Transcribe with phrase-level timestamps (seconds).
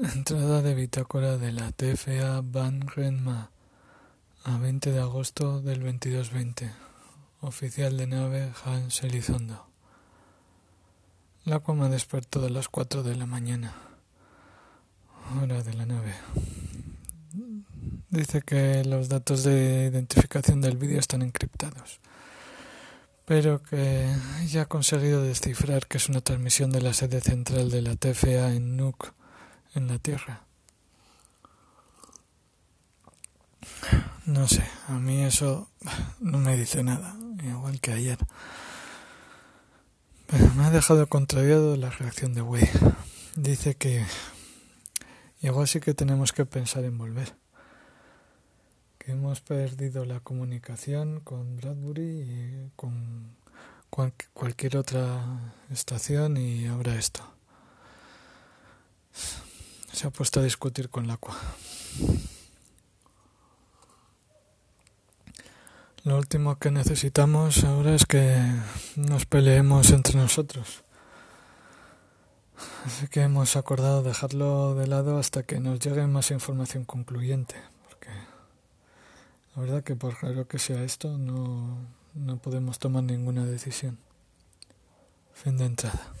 [0.00, 3.50] Entrada de bitácora de la TFA Van Renma
[4.44, 6.70] a 20 de agosto del 2220.
[7.40, 9.66] Oficial de nave Hans Elizondo.
[11.44, 13.74] La Aquaman despertó a las 4 de la mañana.
[15.42, 16.14] Hora de la nave.
[18.08, 21.98] Dice que los datos de identificación del vídeo están encriptados,
[23.24, 24.14] pero que
[24.46, 28.54] ya ha conseguido descifrar que es una transmisión de la sede central de la TFA
[28.54, 29.17] en Nuuk,
[29.74, 30.44] en la Tierra.
[34.26, 35.70] No sé, a mí eso
[36.20, 38.18] no me dice nada, igual que ayer.
[40.56, 42.68] Me ha dejado contrariado la reacción de Wei.
[43.36, 44.04] Dice que
[45.40, 47.34] igual sí que tenemos que pensar en volver.
[48.98, 53.36] Que hemos perdido la comunicación con Bradbury y con
[54.34, 57.37] cualquier otra estación y ahora esto.
[59.98, 61.36] Se ha puesto a discutir con la Aqua.
[66.04, 68.40] Lo último que necesitamos ahora es que
[68.94, 70.84] nos peleemos entre nosotros.
[72.86, 77.56] Así que hemos acordado dejarlo de lado hasta que nos llegue más información concluyente.
[77.88, 78.10] Porque
[79.56, 81.76] la verdad que por raro que sea esto, no,
[82.14, 83.98] no podemos tomar ninguna decisión.
[85.34, 86.12] Fin de entrada.